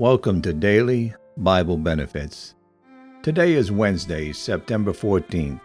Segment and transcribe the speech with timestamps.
[0.00, 2.54] Welcome to Daily Bible Benefits.
[3.24, 5.60] Today is Wednesday, September 14th.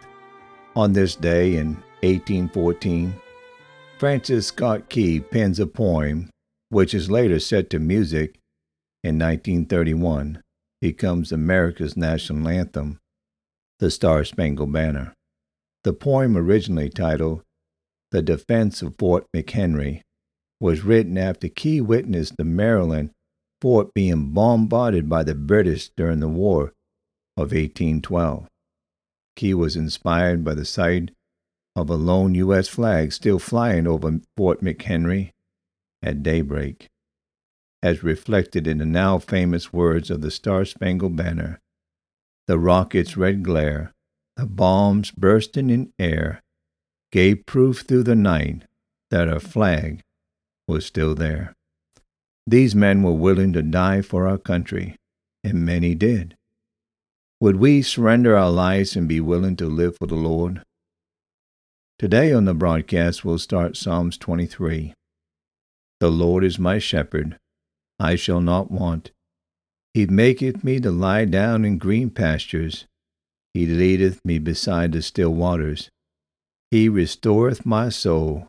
[0.74, 3.14] On this day in 1814,
[3.96, 6.30] Francis Scott Key pens a poem
[6.68, 8.40] which is later set to music
[9.04, 10.42] in 1931,
[10.80, 12.98] becomes America's national anthem,
[13.78, 15.14] The Star Spangled Banner.
[15.84, 17.42] The poem, originally titled
[18.10, 20.00] The Defense of Fort McHenry,
[20.58, 23.10] was written after Key witnessed the Maryland
[23.64, 26.74] fort being bombarded by the British during the War
[27.34, 28.46] of 1812.
[29.36, 31.12] Key was inspired by the sight
[31.74, 32.68] of a lone U.S.
[32.68, 35.30] flag still flying over Fort McHenry
[36.02, 36.90] at daybreak,
[37.82, 41.58] as reflected in the now famous words of the Star Spangled Banner.
[42.46, 43.94] The rocket's red glare,
[44.36, 46.42] the bombs bursting in air,
[47.10, 48.64] gave proof through the night
[49.10, 50.02] that our flag
[50.68, 51.54] was still there.
[52.46, 54.96] These men were willing to die for our country,
[55.42, 56.36] and many did.
[57.40, 60.62] Would we surrender our lives and be willing to live for the Lord?
[61.98, 64.94] Today on the broadcast, we'll start Psalms 23.
[66.00, 67.38] The Lord is my shepherd,
[67.98, 69.10] I shall not want.
[69.94, 72.86] He maketh me to lie down in green pastures.
[73.54, 75.88] He leadeth me beside the still waters.
[76.70, 78.48] He restoreth my soul.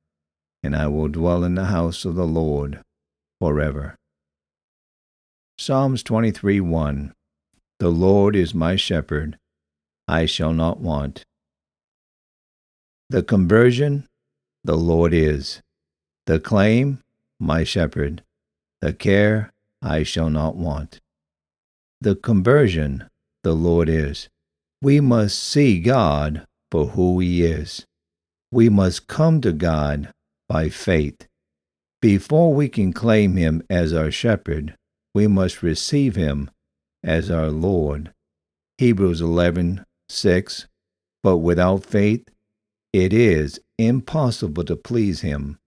[0.63, 2.81] and I will dwell in the house of the Lord
[3.39, 3.95] forever.
[5.57, 7.13] Psalms 23 1
[7.79, 9.37] The Lord is my shepherd,
[10.07, 11.23] I shall not want.
[13.09, 14.07] The conversion,
[14.63, 15.61] the Lord is.
[16.27, 16.99] The claim,
[17.39, 18.23] my shepherd.
[18.81, 20.99] The care, I shall not want.
[21.99, 23.09] The conversion,
[23.43, 24.29] the Lord is.
[24.81, 27.85] We must see God for who He is.
[28.51, 30.11] We must come to God
[30.51, 31.29] by faith.
[32.01, 34.75] Before we can claim him as our shepherd,
[35.15, 36.51] we must receive him
[37.01, 38.11] as our Lord.
[38.77, 40.67] Hebrews 11:6
[41.23, 42.27] But without faith
[42.91, 45.57] it is impossible to please him.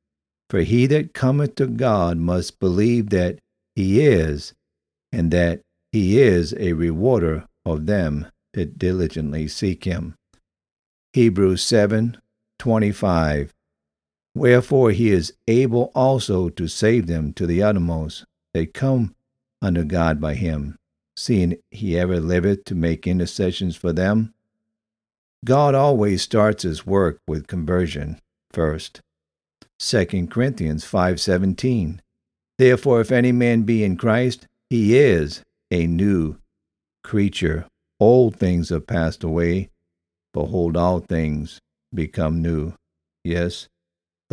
[0.50, 3.38] For he that cometh to God must believe that
[3.74, 4.52] he is,
[5.10, 5.62] and that
[5.92, 10.14] he is a rewarder of them that diligently seek him.
[11.14, 13.54] Hebrews 7:25
[14.34, 18.24] Wherefore he is able also to save them to the uttermost.
[18.52, 19.16] That come
[19.60, 20.76] unto God by him,
[21.16, 24.32] seeing he ever liveth to make intercessions for them.
[25.44, 28.20] God always starts his work with conversion
[28.52, 29.00] first.
[29.80, 32.00] 2 Corinthians 5:17
[32.58, 36.36] Therefore if any man be in Christ he is a new
[37.02, 37.66] creature.
[37.98, 39.70] Old things have passed away.
[40.32, 41.60] Behold all things
[41.92, 42.74] become new.
[43.24, 43.68] Yes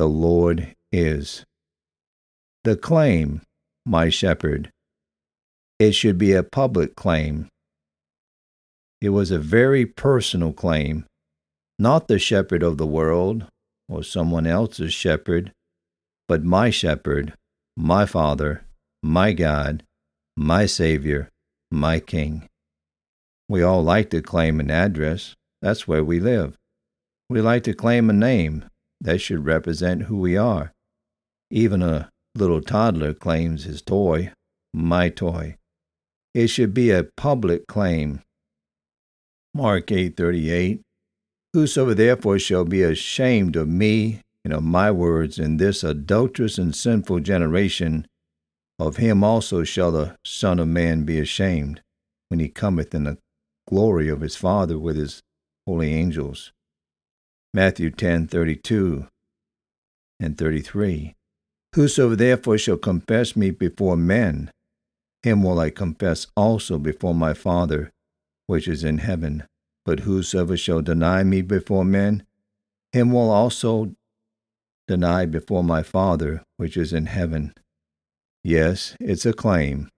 [0.02, 1.46] the Lord is.
[2.64, 3.44] The claim,
[3.86, 4.72] my shepherd,
[5.78, 7.50] it should be a public claim.
[9.00, 11.06] It was a very personal claim,
[11.78, 13.46] not the shepherd of the world
[13.88, 15.52] or someone else's shepherd,
[16.28, 17.36] but my shepherd,
[17.78, 18.66] my Father,
[19.04, 19.84] my God,
[20.36, 21.30] my Savior,
[21.70, 22.48] my King.
[23.48, 25.36] We all like to claim an address.
[25.62, 26.58] That's where we live.
[27.30, 28.66] We like to claim a name.
[29.02, 30.72] That should represent who we are.
[31.50, 34.32] Even a little toddler claims his toy,
[34.74, 35.58] my toy.
[36.36, 38.22] It should be a public claim.
[39.54, 40.82] Mark 8:38
[41.54, 46.74] Whosoever therefore shall be ashamed of me and of my words in this adulterous and
[46.74, 48.06] sinful generation,
[48.80, 51.82] of him also shall the Son of Man be ashamed
[52.30, 53.18] when he cometh in the
[53.68, 55.22] glory of his Father with his
[55.66, 56.54] holy angels.
[57.54, 59.08] Matthew 10:32
[60.20, 61.16] and 33.
[61.76, 64.52] Whoso therefore shall confess me before men,
[65.24, 67.92] him will I confess also before my Father
[68.48, 69.44] which is in heaven.
[69.86, 72.26] But whosoever shall deny me before men,
[72.92, 73.96] him will also
[74.88, 77.54] deny before my Father which is in heaven.
[78.44, 79.90] Yes, it's a claim.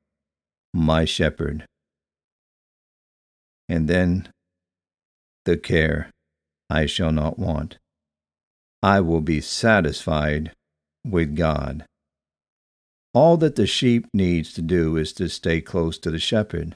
[0.74, 1.66] My shepherd.
[3.70, 4.30] And then
[5.46, 6.12] the care.
[6.70, 7.78] I shall not want.
[8.82, 10.52] I will be satisfied
[11.06, 11.86] with God.
[13.14, 16.76] All that the sheep needs to do is to stay close to the shepherd.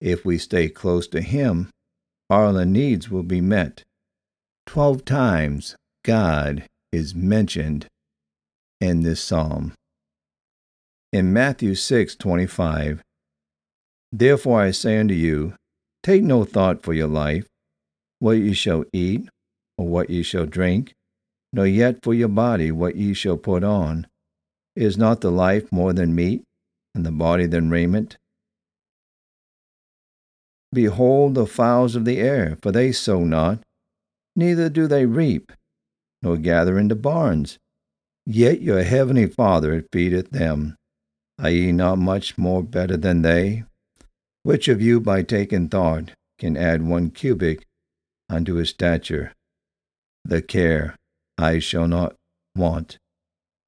[0.00, 1.70] If we stay close to him,
[2.30, 3.84] all our needs will be met.
[4.66, 7.86] Twelve times God is mentioned
[8.80, 9.74] in this psalm.
[11.12, 13.00] In Matthew 6:25,
[14.12, 15.54] Therefore I say unto you,
[16.02, 17.46] take no thought for your life,
[18.18, 19.28] what ye shall eat,
[19.76, 20.94] or what ye shall drink,
[21.52, 24.06] nor yet for your body what ye shall put on.
[24.74, 26.42] Is not the life more than meat,
[26.94, 28.16] and the body than raiment?
[30.72, 33.60] Behold the fowls of the air, for they sow not,
[34.34, 35.52] neither do they reap,
[36.22, 37.58] nor gather into barns,
[38.26, 40.76] yet your heavenly Father feedeth them.
[41.38, 43.64] Are ye not much more better than they?
[44.42, 47.64] Which of you, by taking thought, can add one cubit
[48.28, 49.32] unto his stature?
[50.24, 50.96] The care
[51.38, 52.14] I shall not
[52.56, 52.98] want.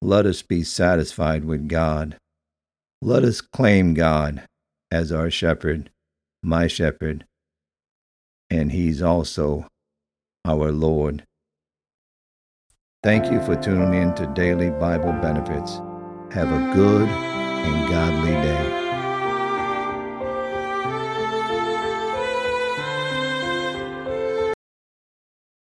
[0.01, 2.17] Let us be satisfied with God.
[3.01, 4.43] Let us claim God
[4.91, 5.89] as our shepherd,
[6.41, 7.25] my shepherd,
[8.49, 9.67] and he's also
[10.45, 11.23] our Lord.
[13.03, 15.77] Thank you for tuning in to Daily Bible Benefits.
[16.33, 18.78] Have a good and godly day.